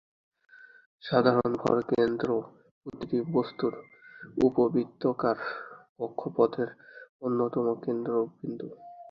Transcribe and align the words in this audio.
সাধারণ 1.03 1.51
ভরকেন্দ্র 1.61 2.29
প্রতিটি 2.81 3.17
বস্তুর 3.33 3.73
উপবৃত্তাকার 4.39 5.37
কক্ষপথের 5.97 6.69
অন্যতম 7.21 7.65
কেন্দ্রবিন্দু। 7.83 8.67